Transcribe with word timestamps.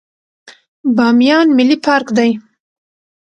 بامیان 0.95 1.47
ملي 1.57 1.77
پارک 1.85 2.07
دی 2.17 2.31